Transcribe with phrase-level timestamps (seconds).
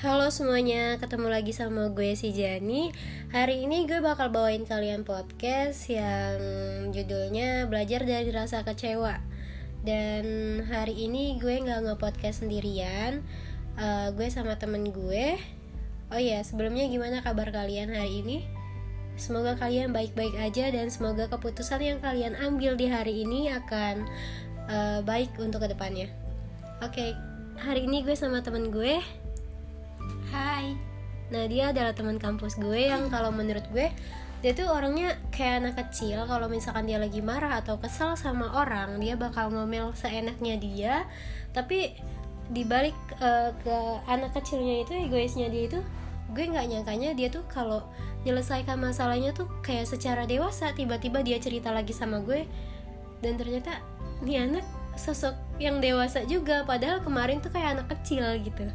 [0.00, 2.92] Halo semuanya, ketemu lagi sama gue si Jani.
[3.32, 6.36] Hari ini gue bakal bawain kalian podcast yang
[6.92, 9.20] judulnya Belajar dari Rasa Kecewa.
[9.80, 10.24] Dan
[10.68, 13.24] hari ini gue gak nge-podcast sendirian
[13.80, 15.40] uh, Gue sama temen gue.
[16.12, 18.44] Oh iya, sebelumnya gimana kabar kalian hari ini?
[19.20, 24.08] Semoga kalian baik-baik aja dan semoga keputusan yang kalian ambil di hari ini akan
[24.70, 26.06] uh, baik untuk ke depannya.
[26.80, 27.10] Oke, okay,
[27.60, 29.02] hari ini gue sama temen gue.
[30.30, 30.78] Hai.
[31.30, 33.90] Nah dia adalah teman kampus gue yang kalau menurut gue
[34.40, 36.24] dia tuh orangnya kayak anak kecil.
[36.24, 40.94] Kalau misalkan dia lagi marah atau kesel sama orang dia bakal ngomel seenaknya dia.
[41.52, 41.92] Tapi
[42.50, 43.76] dibalik uh, ke
[44.08, 45.78] anak kecilnya itu egoisnya dia itu
[46.30, 47.86] gue nggak nyangkanya dia tuh kalau
[48.22, 52.48] menyelesaikan masalahnya tuh kayak secara dewasa tiba-tiba dia cerita lagi sama gue.
[53.20, 53.76] Dan ternyata
[54.24, 54.66] nih anak
[54.96, 58.68] sosok yang dewasa juga padahal kemarin tuh kayak anak kecil gitu.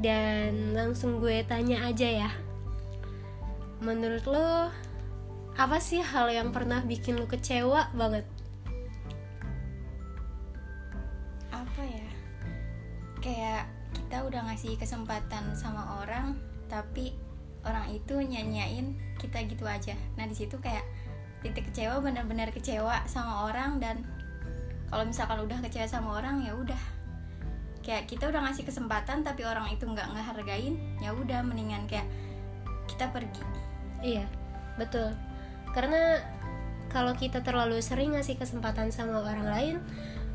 [0.00, 2.30] Dan langsung gue tanya aja ya
[3.82, 4.70] menurut lo
[5.58, 8.24] apa sih hal yang pernah bikin lo kecewa banget?
[11.50, 12.08] Apa ya?
[13.20, 16.38] Kayak kita udah ngasih kesempatan sama orang
[16.70, 17.12] tapi
[17.66, 19.98] orang itu nyanyain kita gitu aja.
[20.16, 20.86] Nah di situ kayak
[21.44, 24.06] titik kecewa benar-benar kecewa sama orang dan
[24.92, 26.82] kalau misalkan udah kecewa sama orang ya udah.
[27.80, 32.04] Kayak kita udah ngasih kesempatan tapi orang itu nggak ngehargain ya udah mendingan kayak
[32.84, 33.40] kita pergi.
[34.04, 34.28] Iya
[34.76, 35.16] betul.
[35.72, 36.20] Karena
[36.92, 39.76] kalau kita terlalu sering ngasih kesempatan sama orang lain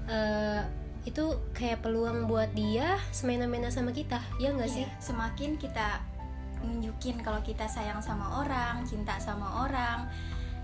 [0.10, 0.66] uh,
[1.06, 4.88] itu kayak peluang buat dia semena-mena sama kita ya nggak iya, sih?
[5.00, 6.04] semakin kita
[6.66, 10.10] nunjukin kalau kita sayang sama orang cinta sama orang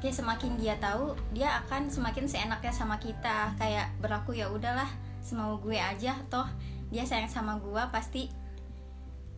[0.04, 3.56] dia semakin dia tahu dia akan semakin seenaknya sama kita.
[3.56, 4.92] Kayak berlaku ya udahlah
[5.24, 6.44] semau gue aja toh
[6.92, 8.28] dia sayang sama gue pasti.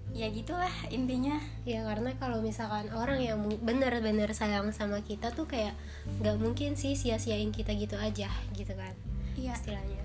[0.10, 1.38] Ya gitulah intinya.
[1.70, 5.78] Ya karena kalau misalkan orang yang bener-bener sayang sama kita tuh kayak
[6.18, 8.98] nggak mungkin sih sia-siain kita gitu aja gitu kan
[9.38, 9.54] iya.
[9.54, 10.02] istilahnya.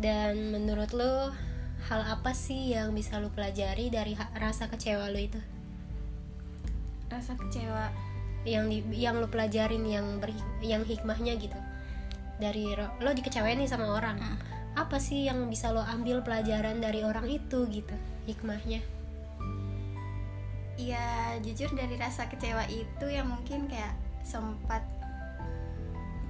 [0.00, 1.28] Dan menurut lo
[1.92, 5.40] hal apa sih yang bisa lo pelajari dari rasa kecewa lo itu?
[7.12, 8.09] Rasa kecewa
[8.48, 10.32] yang di, yang lo pelajarin yang ber,
[10.64, 11.56] yang hikmahnya gitu.
[12.40, 14.16] Dari lo dikecewain nih sama orang.
[14.16, 14.38] Hmm.
[14.78, 18.80] Apa sih yang bisa lo ambil pelajaran dari orang itu gitu hikmahnya?
[20.80, 23.92] Ya jujur dari rasa kecewa itu yang mungkin kayak
[24.24, 24.80] sempat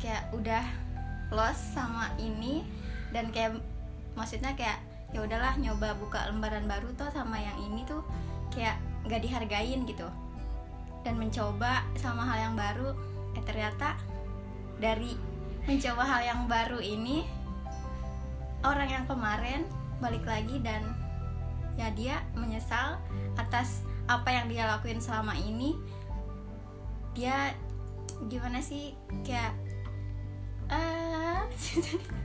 [0.02, 0.64] kayak udah
[1.30, 2.66] lost sama ini
[3.14, 3.62] dan kayak
[4.18, 4.82] maksudnya kayak
[5.14, 8.02] ya udahlah nyoba buka lembaran baru tuh sama yang ini tuh
[8.50, 10.06] kayak nggak dihargain gitu
[11.06, 12.92] dan mencoba sama hal yang baru.
[13.36, 13.96] Eh ternyata
[14.80, 15.16] dari
[15.68, 17.24] mencoba hal yang baru ini
[18.64, 19.64] orang yang kemarin
[20.00, 20.84] balik lagi dan
[21.76, 23.00] ya dia menyesal
[23.36, 25.76] atas apa yang dia lakuin selama ini.
[27.16, 27.54] Dia
[28.28, 28.92] gimana sih?
[29.24, 29.56] Kayak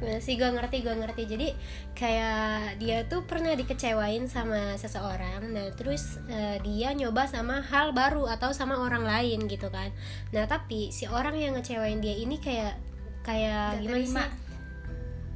[0.05, 0.35] ah uh, sih?
[0.39, 1.23] Gue ngerti gue ngerti.
[1.27, 1.47] Jadi
[1.93, 5.51] kayak dia tuh pernah dikecewain sama seseorang.
[5.51, 9.91] Nah terus uh, dia nyoba sama hal baru atau sama orang lain gitu kan.
[10.31, 12.79] Nah tapi si orang yang ngecewain dia ini kayak
[13.25, 14.23] kayak Gak gimana terima.
[14.23, 14.29] sih?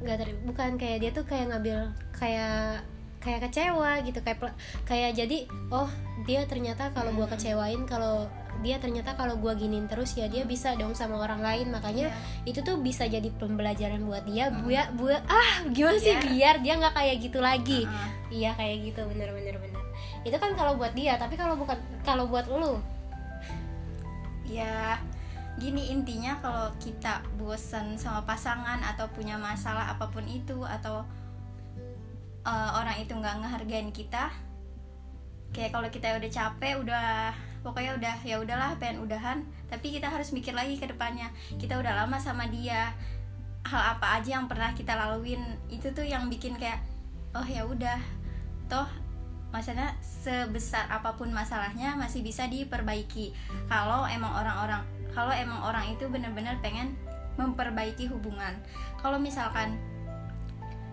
[0.00, 1.78] Nggak ter bukan kayak dia tuh kayak ngambil
[2.16, 2.84] kayak
[3.20, 4.56] kayak kecewa gitu kayak
[4.88, 5.88] kayak jadi oh
[6.24, 8.24] dia ternyata kalau gue kecewain kalau
[8.60, 12.48] dia ternyata kalau gue giniin terus ya dia bisa dong sama orang lain makanya yeah.
[12.48, 14.64] itu tuh bisa jadi pembelajaran buat dia mm.
[14.64, 16.24] buat buat ah gimana sih yeah.
[16.24, 18.08] biar dia nggak kayak gitu lagi uh -huh.
[18.28, 19.82] iya kayak gitu bener bener bener
[20.24, 22.76] itu kan kalau buat dia tapi kalau bukan kalau buat lu
[24.44, 25.00] ya
[25.56, 31.04] gini intinya kalau kita bosen sama pasangan atau punya masalah apa pun itu atau
[32.44, 34.32] uh, orang itu nggak ngehargain kita.
[35.50, 39.38] Kayak kalau kita udah capek udah pokoknya udah ya udahlah pengen udahan.
[39.68, 41.28] Tapi kita harus mikir lagi ke depannya.
[41.58, 42.94] Kita udah lama sama dia.
[43.66, 45.42] Hal apa aja yang pernah kita laluin?
[45.68, 46.80] Itu tuh yang bikin kayak
[47.34, 47.98] oh ya udah.
[48.70, 48.88] Toh
[49.50, 53.34] maksudnya sebesar apa pun masalahnya masih bisa diperbaiki.
[53.66, 56.94] Kalau emang orang-orang kalau emang orang itu benar-benar pengen
[57.34, 58.54] memperbaiki hubungan.
[59.02, 59.74] Kalau misalkan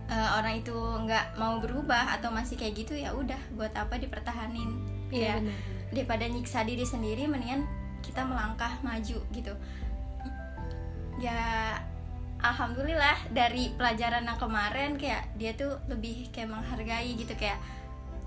[0.08, 4.70] uh, orang itu nggak mau berubah atau masih kayak gitu ya udah buat apa dipertahanin?
[5.08, 5.52] Iya, ya
[5.92, 7.64] daripada nyiksa diri sendiri mendingan
[8.04, 9.54] kita melangkah maju gitu.
[11.18, 11.74] Ya
[12.38, 17.58] alhamdulillah dari pelajaran yang kemarin kayak dia tuh lebih kayak menghargai gitu kayak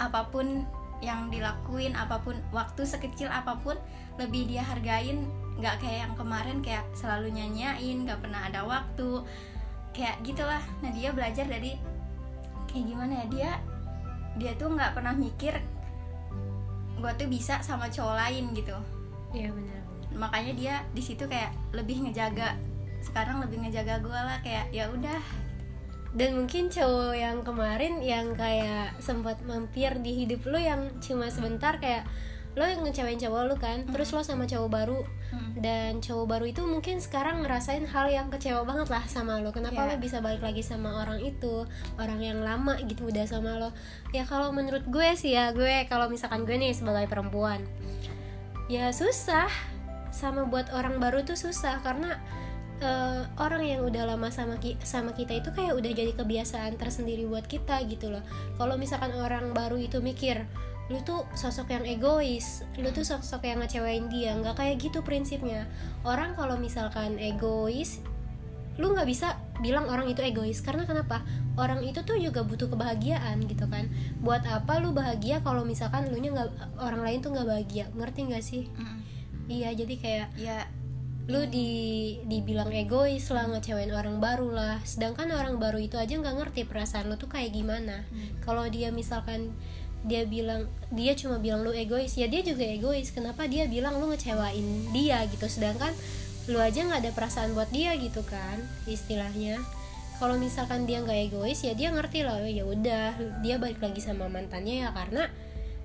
[0.01, 0.66] apa pun
[1.01, 3.78] yang dilakuin apa pun waktu sekecil apa pun
[4.18, 5.25] lebih dia hargain.
[5.62, 9.22] Nggak kayak yang kemarin kayak selalu nyanyain nggak pernah ada waktu
[9.92, 10.64] kayak gitulah.
[10.84, 11.76] Nah dia belajar dari
[12.72, 13.52] kayak gimana ya dia
[14.40, 15.60] dia tuh nggak pernah mikir
[17.02, 18.78] gue tuh bisa sama cowok lain gitu.
[19.36, 19.82] Iya benar.
[20.16, 22.56] Makanya dia di situ kayak lebih ngejaga
[23.02, 25.22] sekarang lebih ngejaga gue lah kayak ya udah.
[26.12, 31.80] Dan mungkin cowok yang kemarin yang kayak sempat mampir di hidup lo yang cuma sebentar
[31.80, 32.04] kayak
[32.51, 35.00] lo yang ngecewain cowok lo kan terus lo sama cowok baru.
[35.56, 39.56] Dan cowok baru itu mungkin sekarang ngerasain hal yang kecewa banget lah sama lo.
[39.56, 39.95] Kenapa Iya.
[39.95, 41.63] lo bisa balik lagi sama orang itu?
[41.95, 43.71] Orang yang lama gitu udah sama lo.
[44.12, 47.63] Ya kalau menurut gue sih ya gue kalau misalkan gue nih sebagai perempuan
[48.68, 49.47] ya susah.
[50.12, 52.19] Sama buat orang baru tuh susah karena
[52.83, 57.24] eh, orang yang udah lama sama ki- sama kita itu kayak udah jadi kebiasaan tersendiri
[57.24, 58.19] buat kita gitu loh.
[58.59, 60.44] Kalau misalkan orang baru itu mikir
[60.92, 65.64] lu tuh sosok yang egois lu tuh sosok yang ngecewain dia nggak kayak gitu prinsipnya.
[66.04, 68.04] Orang kalau misalkan egois
[68.80, 71.24] lu nggak bisa bilang orang itu egois karena kenapa?
[71.56, 73.88] Orang itu tuh juga butuh kebahagiaan gitu kan.
[74.20, 76.50] Buat apa lu bahagia kalau misalkan lu nya nggak
[76.80, 77.86] orang lain tuh nggak bahagia?
[77.96, 78.64] Ngerti nggak sih?
[78.76, 79.00] Mm.
[79.52, 80.60] iya jadi kayak ya.
[81.30, 84.82] lu di dibilang egois lah ngecewain orang baru lah.
[84.84, 88.04] Sedangkan orang baru itu aja nggak ngerti perasaan lu tuh kayak gimana.
[88.44, 89.54] Kalau dia misalkan
[90.01, 92.18] dia bilang dia cuma bilang lu egois.
[92.18, 93.13] Ya dia juga egois.
[93.13, 95.45] Kenapa dia bilang lu ngecewain dia gitu?
[95.45, 95.94] Sedangkan
[96.50, 98.57] lu aja nggak ada perasaan buat dia gitu kan
[98.89, 99.62] istilahnya.
[100.18, 104.30] Kalau misalkan dia nggak egois ya dia ngerti lah ya udah dia balik lagi sama
[104.30, 105.30] mantannya ya karena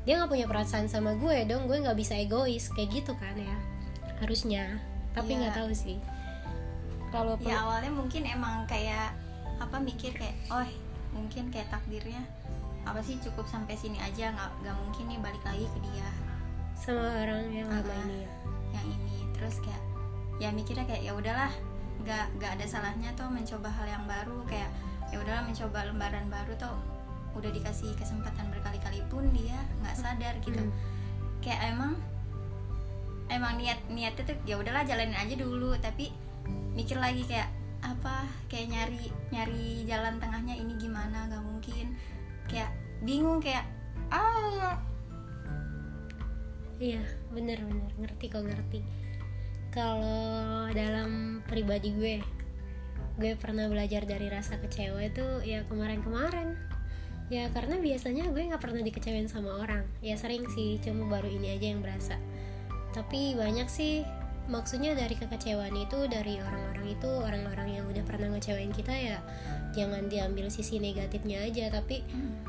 [0.08, 1.68] dia nggak punya perasaan sama gue dong.
[1.68, 3.56] Gue nggak bisa egois kayak gitu kan ya
[4.24, 4.80] harusnya.
[5.12, 5.38] Tapi Iya.
[5.44, 5.96] nggak tahu sih.
[7.12, 9.12] Kalau ya awalnya mungkin emang kayak
[9.56, 10.64] apa mikir kayak oh
[11.16, 12.20] mungkin kayak takdirnya
[12.86, 16.08] apa sih cukup sampai sini aja nggak nggak mungkin nih balik lagi ke dia.
[16.78, 18.30] Sama orang yang lama ini ya
[18.78, 19.82] yang ini terus kayak
[20.38, 21.52] ya mikirnya kayak ya udahlah
[22.06, 24.70] nggak nggak ada salahnya tuh mencoba hal yang baru kayak
[25.10, 26.76] ya udahlah mencoba lembaran baru tuh
[27.36, 30.56] udah dikasih kesempatan berkali-kali pun dia nggak sadar gitu.
[30.56, 30.72] Hmm.
[31.44, 31.92] kayak emang
[33.28, 36.14] emang niat niatnya tuh ya udahlah jalanin aja dulu tapi
[36.76, 37.50] mikir lagi kayak
[37.84, 41.94] apa kayak nyari nyari jalan tengahnya ini gimana gak mungkin.
[42.46, 42.70] Kayak
[43.04, 43.66] bingung kayak
[44.08, 44.78] ah
[46.76, 47.00] Iya,
[47.32, 48.84] bener-bener ngerti kok ngerti.
[49.72, 52.20] Kalau dalam pribadi gue,
[53.16, 56.52] gue pernah belajar dari rasa kecewa itu ya kemarin-kemarin.
[57.32, 59.88] Ya karena biasanya gue nggak pernah dikecewain sama orang.
[60.04, 62.20] Ya sering sih, cuma baru ini aja yang berasa.
[62.92, 64.04] Tapi banyak sih
[64.46, 69.18] maksudnya dari kekecewaan itu dari orang-orang itu orang-orang yang udah pernah ngecewain kita ya
[69.74, 72.04] jangan diambil sisi negatifnya aja tapi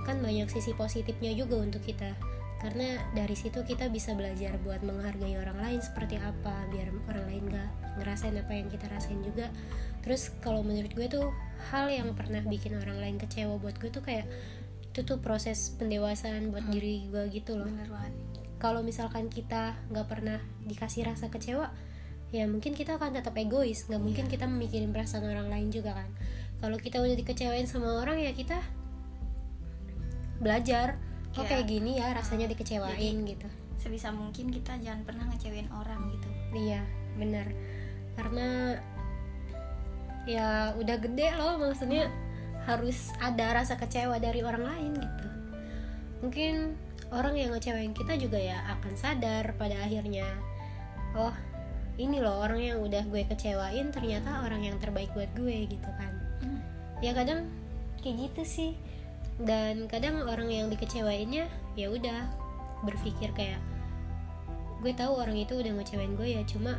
[0.06, 2.16] kan banyak sisi positifnya juga untuk kita.
[2.58, 7.44] Karena dari situ kita bisa belajar buat menghargai orang lain seperti apa biar orang lain
[7.54, 7.70] gak
[8.02, 9.54] ngerasain apa yang kita rasain juga.
[10.02, 11.30] Terus kalau menurut gue tuh
[11.70, 14.26] hal yang pernah bikin orang lain kecewa buat gue tuh kayak
[14.82, 17.70] itu tuh proses pendewasaan buat diri gue gitu loh.
[18.58, 21.70] Kalau misalkan kita nggak pernah dikasih rasa kecewa
[22.34, 23.86] ya mungkin kita akan tetap egois.
[23.86, 26.10] Nggak mungkin kita memikirin perasaan orang lain juga kan
[26.58, 28.58] kalau kita udah dikecewain sama orang ya kita
[30.42, 30.98] belajar.
[31.36, 33.46] Kayak, kayak gini ya rasanya dikecewain gitu.
[33.78, 36.30] sebisa mungkin kita jangan pernah ngecewain orang gitu.
[36.58, 36.82] Iya
[37.14, 37.46] benar.
[38.18, 38.74] Karena
[40.26, 42.10] ya udah gede loh maksudnya
[42.66, 45.28] harus ada rasa kecewa dari orang lain gitu.
[46.26, 46.74] Mungkin
[47.14, 50.26] orang yang ngecewain kita juga ya akan sadar pada akhirnya
[51.16, 51.32] oh
[51.98, 56.12] ini loh orang yang udah gue kecewain ternyata orang yang terbaik buat gue gitu kan.
[56.12, 56.17] Hmm.
[57.04, 57.50] Ya kadang
[58.02, 58.72] kayak gitu sih.
[59.38, 61.46] Dan kadang orang yang dikecewainnya
[61.78, 62.26] ya udah
[62.82, 63.62] berpikir kayak
[64.82, 66.78] gue tahu orang itu udah ngecewain gue ya cuma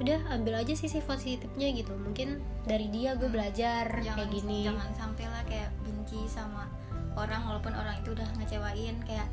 [0.00, 1.92] udah ambil aja sisi positifnya gitu.
[1.96, 4.60] Mungkin dari dia gue belajar jangan kayak gini.
[4.68, 6.68] jangan sampai lah kayak benci sama
[7.16, 8.96] orang walaupun orang itu udah ngecewain.
[9.08, 9.28] Kayak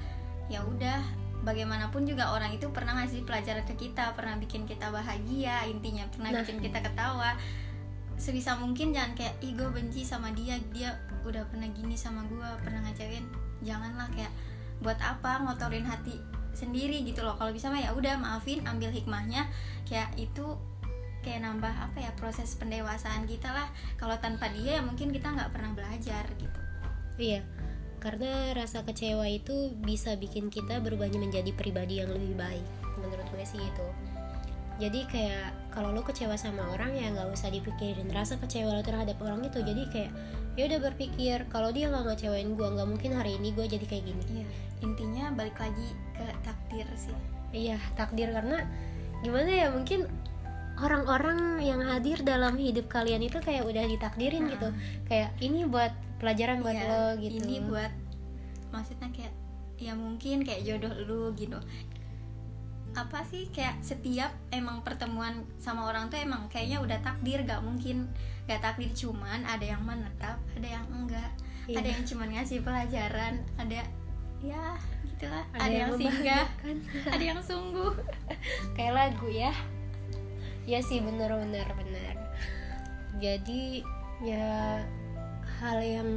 [0.48, 1.00] ya udah
[1.44, 6.36] bagaimanapun juga orang itu pernah ngasih pelajaran ke kita pernah bikin kita bahagia intinya pernah
[6.36, 6.44] Nah.
[6.44, 7.40] bikin kita ketawa
[8.20, 12.50] sebisa mungkin jangan kayak ih gue benci sama dia dia udah pernah gini sama gue
[12.62, 13.26] pernah ngecewain
[13.64, 14.32] janganlah kayak
[14.84, 16.20] buat apa ngotorin hati
[16.56, 17.36] sendiri gitu loh.
[17.40, 19.48] Kalau bisa mah ya udah maafin ambil hikmahnya.
[19.88, 20.56] Kayak itu
[21.24, 23.68] kayak nambah apa ya proses pendewasaan kita lah.
[24.00, 26.60] Kalau tanpa dia ya mungkin kita nggak pernah belajar gitu.
[27.20, 27.44] Iya
[28.00, 33.44] karena rasa kecewa itu bisa bikin kita berubah menjadi pribadi yang lebih baik menurut gue
[33.44, 33.88] sih itu
[34.80, 39.20] jadi kayak kalau lo kecewa sama orang ya nggak usah dipikirin rasa kecewa lo terhadap
[39.20, 39.60] orang itu.
[39.60, 40.12] Jadi kayak
[40.56, 44.04] ya udah berpikir kalau dia nggak ngecewain gue nggak mungkin hari ini gue jadi kayak
[44.08, 44.24] gini.
[44.42, 44.48] Iya.
[44.82, 47.16] Intinya balik lagi ke takdir sih.
[47.52, 48.64] Iya takdir karena
[49.20, 50.08] gimana ya mungkin
[50.80, 54.54] orang-orang yang hadir dalam hidup kalian itu kayak udah ditakdirin Mm-mm.
[54.56, 54.70] gitu
[55.12, 55.92] kayak ini buat
[56.24, 57.36] pelajaran buat Iya, lo gitu.
[57.44, 57.92] ini buat
[58.72, 59.34] maksudnya kayak
[59.76, 61.60] ya mungkin kayak jodoh lu gitu
[63.00, 68.12] apa sih kayak setiap emang pertemuan sama orang tuh emang kayaknya udah takdir gak mungkin
[68.44, 68.92] gak takdir.
[68.92, 71.32] Cuman ada yang menetap ada yang enggak.
[71.70, 71.86] Iya.
[71.86, 73.86] ada yang cuman ngasih pelajaran ada
[74.42, 74.66] ya
[75.06, 75.46] gitulah.
[75.54, 76.48] Ada ada, yang yang singgah
[77.16, 77.94] ada yang sungguh.
[78.76, 79.54] Kayak lagu ya.
[80.66, 82.16] Ya sih bener bener bener.
[83.22, 83.86] Jadi
[84.26, 84.82] ya
[85.60, 86.10] hal yang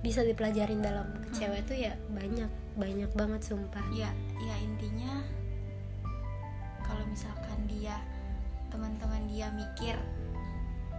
[0.00, 1.70] bisa dipelajarin dalam kecewa Hmm.
[1.76, 3.86] ya banyak banyak banget sumpah.
[3.94, 4.10] Ya
[4.42, 5.22] ya intinya
[9.30, 9.94] dia mikir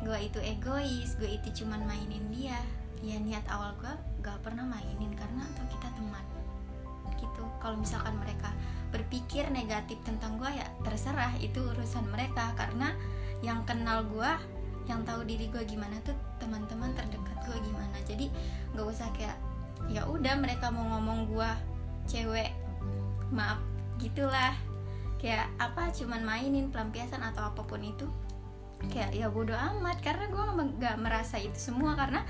[0.02, 2.58] gue itu egois gue itu cuman mainin dia.
[3.02, 6.26] Ya niat awal gue gak pernah mainin karena atau kita teman.
[7.18, 7.44] Gitu.
[7.62, 8.50] Kalau misalkan mereka
[8.90, 12.54] berpikir negatif tentang gue ya terserah itu urusan mereka.
[12.58, 12.94] Karena
[13.46, 14.32] yang kenal gue
[14.90, 17.98] yang tahu diri gue gimana tuh teman-teman terdekat gue gimana.
[18.06, 18.30] Jadi
[18.74, 19.38] nggak usah kayak
[19.90, 21.52] ya udah mereka mau ngomong gue
[22.10, 22.54] cewek
[23.34, 23.62] maaf
[23.98, 24.54] gitulah
[25.22, 28.10] kayak apa cuman mainin pelampiasan atau apa pun itu.
[28.90, 30.44] Kayak ya bodoh amat karena gue
[30.82, 32.26] nggak merasa itu semua karena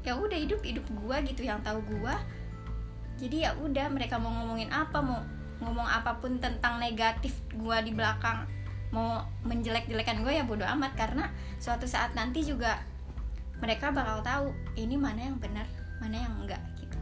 [0.00, 2.14] ya udah hidup hidup gue gitu yang tahu gue
[3.22, 5.22] jadi ya udah mereka mau ngomongin apa mau
[5.62, 8.50] ngomong apa pun tentang negatif gue di belakang
[8.90, 10.98] mau menjelek-jelekan gue ya bodoh amat.
[10.98, 11.30] Karena
[11.62, 12.82] suatu saat nanti juga
[13.62, 15.70] mereka bakal tahu ini mana yang benar
[16.02, 16.98] mana yang enggak gitu.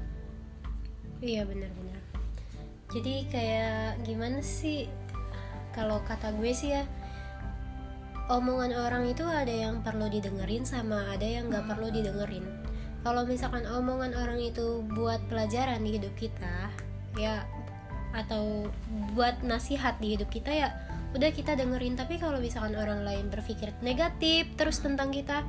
[1.25, 1.99] Iya benar-benar.
[2.91, 4.91] Jadi kayak gimana sih
[5.81, 6.85] kalau kata gue sih ya
[8.29, 12.45] omongan orang itu ada yang perlu didengerin sama ada yang nggak perlu didengerin.
[13.01, 16.69] Kalau misalkan omongan orang itu buat pelajaran di hidup kita
[17.17, 17.49] ya
[18.13, 18.69] atau
[19.17, 20.69] buat nasihat di hidup kita ya
[21.17, 21.97] udah kita dengerin.
[21.97, 25.43] Tapi kalau misalkan orang lain berpikir negatif terus tentang kita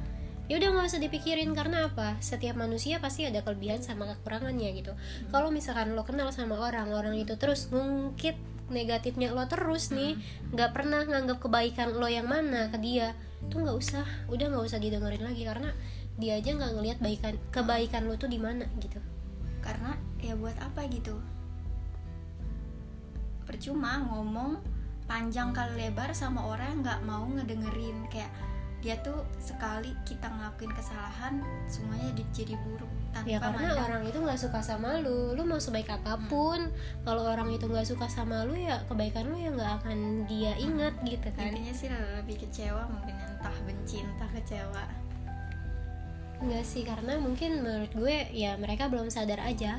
[0.47, 1.51] ya udah nggak usah dipikirin.
[1.53, 2.17] Karena apa?
[2.23, 4.95] Setiap manusia pasti ada kelebihan sama kekurangannya gitu.
[5.27, 10.15] Kalau misalkan lo kenal sama orang orang itu terus ngungkit negatifnya lo terus nih.
[10.55, 13.13] Nggak pernah nganggap kebaikan lo yang mana ke dia.
[13.51, 14.05] Tuh nggak usah.
[14.31, 15.69] Udah nggak usah didengerin lagi karena
[16.15, 18.99] dia aja nggak ngelihat baikan kebaikan lo tuh di mana gitu.
[19.61, 21.19] Karena ya buat apa gitu?
[23.45, 24.63] Percuma ngomong
[25.05, 28.07] panjang kali lebar sama orang yang nggak mau ngedengerin.
[28.07, 28.31] Kayak
[28.81, 31.37] dia tuh sekali kita ngelakuin kesalahan
[31.69, 33.85] semuanya di- jadi buruk tanpa ya karena mandang.
[33.85, 35.37] orang itu nggak suka sama lu.
[35.37, 36.73] Lu mau sebaik apa pun.
[37.05, 40.97] Kalau orang itu nggak suka sama lu ya kebaikan lu ya nggak akan dia ingat
[41.05, 41.53] gitu kan.
[41.53, 44.83] Intinya sih lebih kecewa mungkin entah benci entah kecewa.
[46.41, 49.77] Enggak sih karena mungkin menurut gue ya mereka belum sadar aja.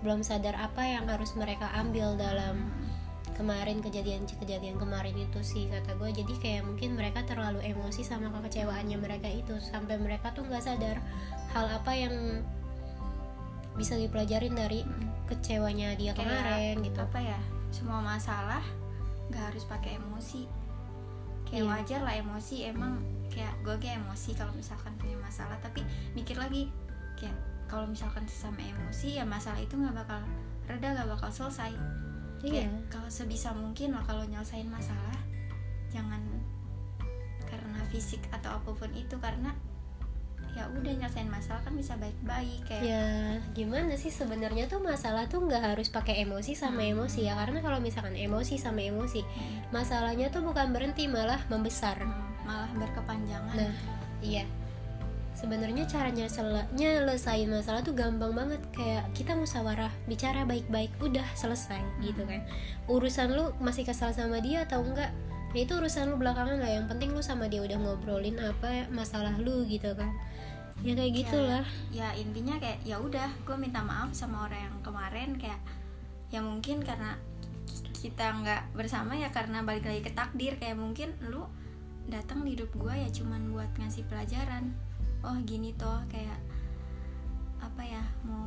[0.00, 2.72] Belum sadar apa yang harus mereka ambil dalam
[3.36, 8.96] kemarin kejadian-kejadian kemarin itu sih kata gue jadi kayak mungkin mereka terlalu emosi sama kekecewaannya
[8.96, 9.52] mereka itu.
[9.60, 10.96] Sampai mereka tuh nggak sadar
[11.52, 12.40] hal apa yang
[13.76, 14.80] bisa dipelajarin dari
[15.28, 16.98] kecewanya dia Kayak kemarin gitu.
[17.04, 17.38] apa ya
[17.68, 18.64] semua masalah
[19.28, 20.48] nggak harus pakai emosi.
[21.46, 21.70] Kayak Iya.
[21.70, 25.60] wajar lah emosi emang kayak gue kayak emosi kalau misalkan punya masalah.
[25.60, 25.84] Tapi
[26.16, 26.72] mikir lagi
[27.20, 27.36] kayak
[27.68, 30.24] kalau misalkan sesama emosi ya masalah itu nggak bakal
[30.66, 31.74] reda nggak bakal selesai
[32.42, 32.64] iya.
[32.66, 35.16] Kayak kalau sebisa mungkin lah kalau nyelesain masalah
[35.88, 36.20] jangan
[37.46, 39.54] karena fisik atau apa pun itu karena
[40.52, 43.04] ya udah nyelesain masalah kan bisa baik-baik kayak ya
[43.52, 46.96] gimana sih sebenarnya tuh masalah tuh nggak harus pakai emosi sama Hmm.
[46.96, 47.36] emosi ya?
[47.36, 52.00] Karena kalau misalkan emosi sama emosi hmm, masalahnya tuh bukan berhenti malah membesar.
[52.00, 53.52] Hmm, malah berkepanjangan.
[53.52, 53.72] Nah,
[54.24, 54.48] iya.
[55.36, 61.84] Sebenarnya caranya sel- nyelesain masalah tuh gampang banget kayak kita musyawarah, bicara baik-baik, udah selesai
[62.00, 62.40] gitu kan.
[62.88, 65.12] Urusan lu masih kesal sama dia atau enggak?
[65.52, 66.72] Ya itu urusan lu belakangan lah.
[66.72, 70.16] Yang penting lu sama dia udah ngobrolin apa masalah lu gitu kan.
[70.84, 71.64] Ya kayak gitulah.
[71.88, 75.60] ya intinya kayak ya udah gue minta maaf sama orang yang kemarin kayak
[76.28, 77.16] ya mungkin karena
[77.96, 81.48] kita nggak bersama ya karena balik lagi ke takdir kayak mungkin lu
[82.12, 84.76] datang di hidup gue ya cuman buat ngasih pelajaran
[85.26, 86.38] oh gini toh kayak
[87.58, 88.46] apa ya mau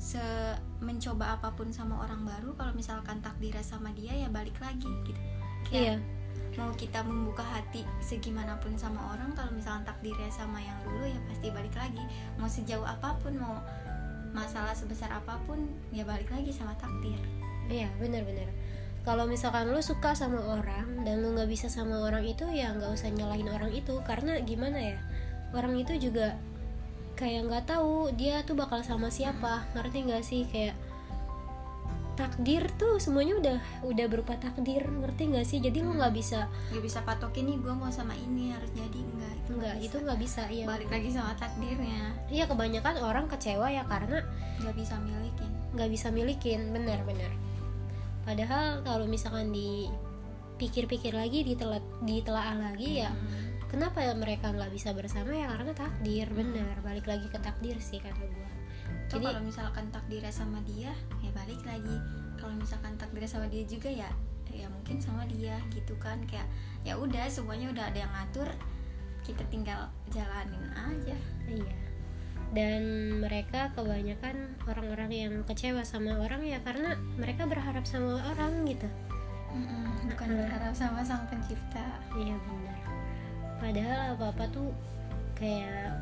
[0.00, 0.22] se
[0.80, 5.20] mencoba apa pun sama orang baru kalau misalkan takdirnya sama dia ya balik lagi gitu.
[5.72, 5.98] Iya.
[5.98, 5.98] kayak
[6.56, 11.52] mau kita membuka hati segimanapun sama orang kalau misalkan takdirnya sama yang dulu ya pasti
[11.52, 12.00] balik lagi.
[12.40, 13.60] Mau sejauh apa pun mau
[14.32, 17.20] masalah sebesar apa pun ya balik lagi sama takdir.
[17.66, 18.48] Iya, benar-benar.
[19.02, 22.90] Kalau misalkan lu suka sama orang dan lu nggak bisa sama orang itu ya nggak
[22.94, 23.94] usah nyalahin orang itu.
[24.06, 24.98] Karena gimana ya
[25.54, 26.34] orang itu juga
[27.16, 29.66] kayak nggak tahu dia tuh bakal sama siapa.
[29.76, 30.42] Ngerti nggak sih?
[30.50, 30.74] Kayak
[32.16, 34.82] takdir tuh semuanya udah udah berupa takdir.
[34.82, 35.58] Ngerti nggak sih?
[35.60, 39.00] Jadi lo nggak bisa nggak bisa patokin nih gue mau sama ini harus jadi.
[39.06, 39.86] Enggak itu nggak bisa.
[39.86, 42.02] itu nggak bisa ya balik lagi sama takdirnya.
[42.32, 44.24] Iya kebanyakan orang kecewa ya karena
[44.64, 45.50] nggak bisa milikin.
[45.76, 46.60] nggak bisa milikin.
[46.72, 47.32] Benar-benar
[48.26, 53.45] padahal kalau misalkan dipikir-pikir lagi ditelat ditelaah lagi ya Hmm.
[53.70, 55.34] Kenapa ya mereka nggak bisa bersama?
[55.34, 56.74] Ya karena takdir benar.
[56.82, 58.50] Balik lagi ke takdir sih kata gue
[59.06, 60.90] Jadi- kalau misalkan takdirnya sama dia
[61.22, 61.96] ya balik lagi.
[62.38, 64.10] Kalau misalkan takdirnya sama dia juga ya
[64.56, 66.22] ya mungkin sama dia gitu kan.
[66.26, 66.46] Kayak
[66.86, 68.48] ya udah semuanya udah ada yang ngatur
[69.26, 71.18] kita tinggal jalanin aja.
[71.50, 71.76] Iya.
[72.54, 72.82] Dan
[73.18, 78.86] mereka kebanyakan orang-orang yang kecewa sama orang ya karena mereka berharap sama orang gitu.
[80.06, 81.98] Bukan berharap sama sang pencipta.
[82.14, 82.76] Iya benar
[83.58, 84.68] padahal apa apa tuh
[85.34, 85.96] kayak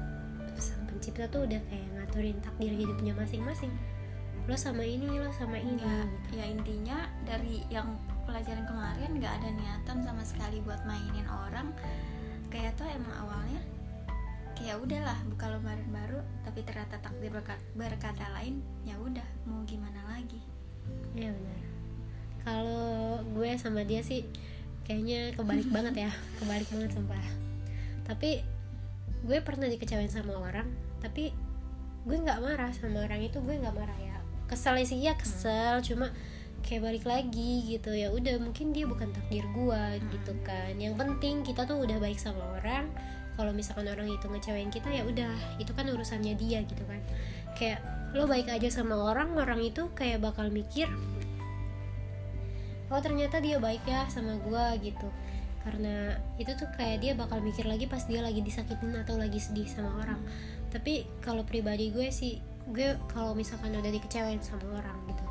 [0.59, 3.73] sang pencipta tuh udah kayak ngaturin takdir hidupnya masing-masing
[4.45, 6.37] lo sama ini lo sama ini Enggak, gitu.
[6.37, 7.97] ya intinya dari yang
[8.29, 11.73] pelajaran kemarin nggak ada niatan sama sekali buat mainin orang
[12.53, 13.61] kayak tuh emang awalnya
[14.55, 19.99] kayak udahlah buka lembaran baru tapi ternyata takdir berka- berkata lain ya udah mau gimana
[20.09, 20.39] lagi
[21.17, 21.61] Iya benar.
[22.45, 22.85] Kalau
[23.25, 24.21] gue sama dia sih
[24.85, 27.25] kayaknya kebalik banget ya, kebalik banget sumpah.
[28.05, 28.41] Tapi
[29.25, 30.69] gue pernah dikecewain sama orang,
[31.01, 31.33] tapi
[32.05, 34.17] gue nggak marah sama orang itu, gue nggak marah ya.
[34.45, 36.13] Kesel sih ya kesel, cuma
[36.65, 37.97] kayak balik lagi gitu.
[37.97, 40.77] Ya udah mungkin dia bukan takdir gue gitu kan.
[40.77, 42.93] Yang penting kita tuh udah baik sama orang.
[43.35, 47.01] Kalau misalkan orang itu ngecewain kita ya udah itu kan urusannya dia gitu kan.
[47.57, 47.83] Kayak
[48.15, 50.87] lo baik aja sama orang orang itu kayak bakal mikir
[52.95, 55.11] oh ternyata dia baik ya sama gua gitu
[55.65, 59.65] karena itu tuh kayak dia bakal mikir lagi pas dia lagi disakitin atau lagi sedih
[59.65, 60.21] sama orang.
[60.69, 62.39] Tapi kalau pribadi gue sih
[62.71, 65.25] gue kalau misalkan udah dikecewain sama orang gitu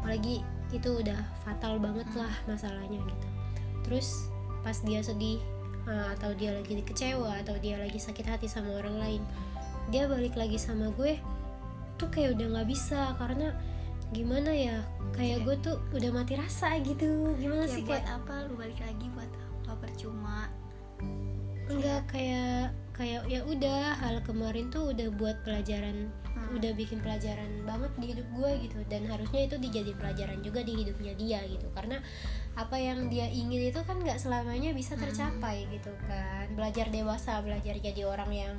[0.00, 0.40] apalagi
[0.72, 3.26] itu udah fatal banget lah masalahnya gitu.
[3.84, 4.32] Terus
[4.64, 5.36] pas dia sedih
[5.84, 9.22] uh, atau dia lagi kecewa atau dia lagi sakit hati sama orang lain
[9.92, 11.20] dia balik lagi sama gue
[12.00, 13.12] tuh kayak udah nggak bisa.
[13.20, 13.52] Karena
[14.10, 14.80] gimana ya
[15.12, 17.36] kayak gue tuh udah mati rasa gitu.
[17.36, 19.49] Gimana ya sih buat kayak apa lu balik lagi buat apa
[19.90, 20.46] percuma.
[21.66, 26.62] Enggak kayak kayak ya udah hal kemarin tuh udah buat pelajaran Hmm.
[26.62, 28.78] udah bikin pelajaran banget di hidup gue gitu.
[28.86, 31.66] Dan harusnya itu dijadiin pelajaran juga di hidupnya dia gitu.
[31.74, 31.98] Karena
[32.54, 35.10] apa yang dia ingin itu kan nggak selamanya bisa Hmm.
[35.10, 36.46] tercapai gitu kan.
[36.54, 38.54] Belajar dewasa belajar jadi orang yang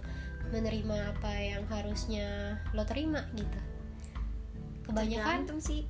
[0.52, 3.60] menerima apa yang harusnya lo terima gitu.
[4.92, 5.88] Kebanyakan Tergantung sih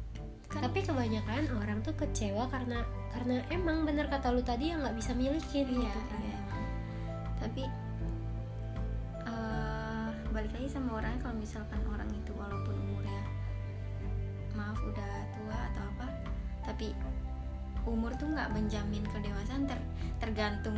[0.51, 0.61] kan.
[0.67, 2.83] Tapi kebanyakan orang tuh kecewa karena
[3.15, 6.19] karena emang bener kata lu tadi yang nggak bisa milikin iya gitu kan.
[6.21, 6.39] iya.
[7.41, 7.63] Tapi
[9.25, 13.23] eh, balik lagi sama orangnya kalau misalkan orang itu walaupun umurnya
[14.51, 16.07] maaf udah tua atau apa
[16.67, 16.91] tapi
[17.87, 19.79] umur tuh nggak menjamin kedewasaan ter
[20.21, 20.77] tergantung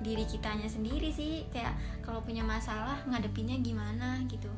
[0.00, 1.48] diri kitanya sendiri sih.
[1.50, 1.74] Kayak
[2.04, 4.50] kalau punya masalah ngadepinnya gimana gitu.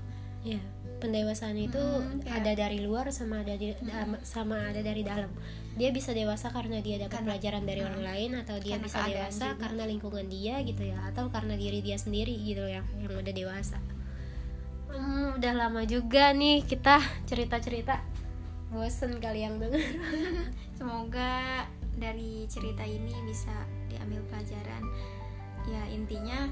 [0.42, 0.62] Iya,
[0.98, 5.30] pendewasaan itu Hmm, ada dari luar sama ada di, da- sama ada dari dalam.
[5.74, 9.46] Dia bisa dewasa karena dia dapat Karena- pelajaran dari orang lain atau dia bisa dewasa
[9.48, 9.62] juga.
[9.62, 13.78] karena lingkungan dia gitu ya atau karena diri dia sendiri gitu yang yang udah dewasa.
[14.88, 18.02] Hmm, udah lama juga nih kita cerita-cerita.
[18.68, 19.80] Bosen kali yang denger.
[20.78, 23.50] semoga dari cerita ini bisa
[23.88, 24.82] diambil pelajaran
[25.66, 26.46] ya intinya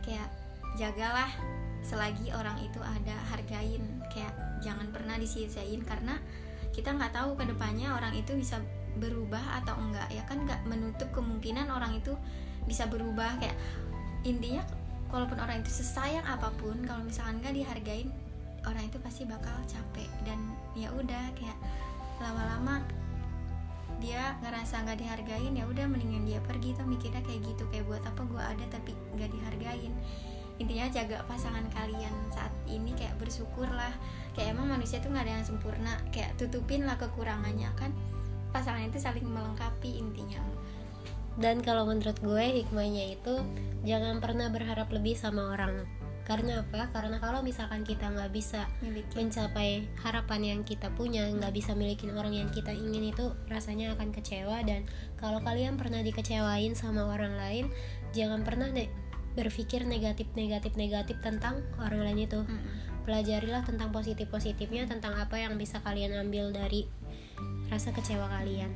[0.00, 0.30] kayak
[0.74, 1.26] jagalah
[1.82, 3.82] selagi orang itu ada hargain.
[4.10, 6.18] Kayak jangan pernah disia-siain karena
[6.74, 8.62] kita nggak tahu ke depannya orang itu bisa
[8.98, 10.08] berubah atau enggak.
[10.10, 12.14] Ya kan nggak menutup kemungkinan orang itu
[12.66, 13.38] bisa berubah.
[13.38, 13.56] Kayak
[14.26, 14.62] intinya
[15.08, 18.08] walaupun orang itu sesayang apa pun kalau misalkan nggak dihargain
[18.66, 20.10] orang itu pasti bakal capek.
[20.26, 20.38] Dan
[20.76, 21.58] ya udah kayak
[22.18, 22.82] lama-lama
[23.98, 26.74] dia ngerasa nggak dihargain ya udah mendingan dia pergi.
[26.76, 29.94] Tuh mikirnya kayak gitu kayak buat apa gue ada tapi nggak dihargain
[30.58, 33.94] intinya jaga pasangan kalian saat ini kayak bersyukur lah.
[34.34, 37.94] Kayak emang manusia tuh nggak ada yang sempurna kayak tutupin lah kekurangannya kan?
[38.50, 40.42] Pasangan itu saling melengkapi intinya.
[41.38, 43.38] Dan kalau menurut gue hikmahnya itu
[43.86, 45.86] jangan pernah berharap lebih sama orang.
[46.26, 46.92] Karena apa?
[46.92, 52.12] Karena kalau misalkan kita nggak bisa milikin mencapai harapan yang kita punya nggak bisa milikin
[52.12, 54.60] orang yang kita ingin itu rasanya akan kecewa.
[54.66, 54.84] Dan
[55.16, 57.64] kalau kalian pernah dikecewain sama orang lain
[58.12, 59.07] jangan pernah deh
[59.38, 62.42] berpikir negatif negatif negatif tentang orang lain itu.
[62.42, 62.90] Mm-mm.
[63.08, 66.84] pelajarilah tentang positif positifnya tentang apa yang bisa kalian ambil dari
[67.72, 68.68] rasa kecewa kalian.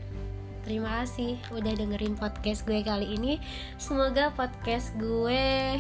[0.65, 3.37] Terima kasih udah dengerin podcast gue kali ini.
[3.77, 5.77] Semoga podcast gue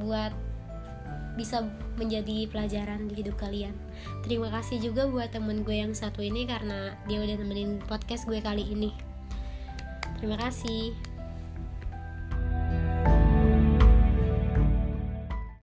[0.00, 0.32] buat
[1.36, 1.68] bisa
[2.00, 3.76] menjadi pelajaran di hidup kalian.
[4.24, 8.40] Terima kasih juga buat temen gue yang satu ini karena dia udah nemenin podcast gue
[8.40, 8.94] kali ini.
[10.16, 10.96] Terima kasih